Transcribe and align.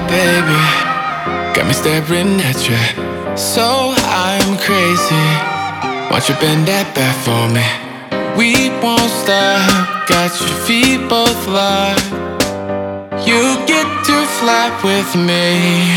baby. 0.00 0.60
Got 1.54 1.66
me 1.66 1.72
staring 1.72 2.40
at 2.40 2.58
you. 2.68 2.78
So 3.36 3.94
I'm 4.06 4.58
crazy. 4.58 5.26
Won't 6.10 6.28
you 6.28 6.34
bend 6.42 6.66
that 6.68 6.86
back 6.94 7.16
for 7.26 7.46
me? 7.50 7.66
We 8.36 8.70
won't 8.82 9.10
stop. 9.22 10.06
Got 10.08 10.30
your 10.40 10.58
feet 10.66 11.08
both 11.08 11.46
locked. 11.46 12.04
You 13.26 13.40
get 13.66 13.86
to 14.08 14.16
flap 14.38 14.82
with 14.84 15.10
me. 15.16 15.94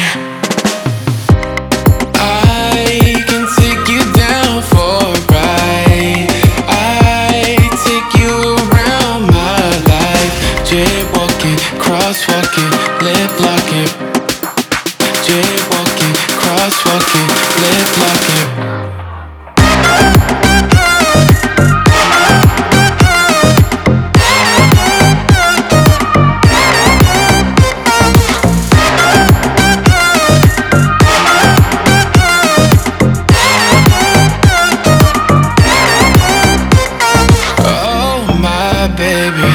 Baby, 38.96 39.50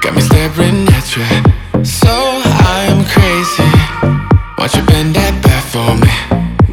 got 0.00 0.14
me 0.14 0.20
staring 0.20 0.86
at 0.88 1.16
you. 1.16 1.24
So 1.84 2.12
I'm 2.12 3.04
crazy. 3.04 3.70
Won't 4.58 4.74
you 4.74 4.82
bend 4.86 5.14
that 5.16 5.34
back 5.42 5.64
for 5.72 5.94
me? 6.02 6.12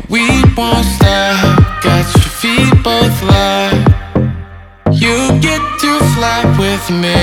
We 0.10 0.24
won't 0.58 0.86
stop. 0.86 1.84
Got 1.84 2.06
your 2.16 2.32
feet 2.42 2.74
both 2.84 3.18
locked. 3.24 3.90
You 4.92 5.18
get 5.42 5.62
to 5.82 5.92
fly 6.14 6.44
with 6.60 6.86
me. 7.04 7.22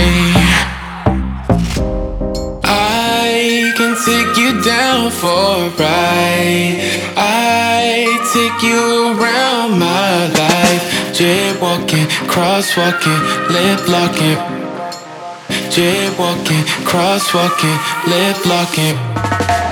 I 2.65 3.73
can 3.77 3.95
take 4.05 4.37
you 4.37 4.63
down 4.63 5.11
for 5.11 5.67
a 5.67 5.71
ride. 5.79 6.79
I 7.17 8.19
take 8.33 8.63
you 8.63 9.15
around 9.15 9.79
my 9.79 10.29
life. 10.39 11.00
Jaywalking, 11.13 12.07
crosswalking, 12.27 13.21
lip 13.51 13.89
locking. 13.89 14.39
Jaywalking, 15.71 16.65
crosswalking, 16.85 17.79
lip 18.07 18.47
locking. 18.47 19.70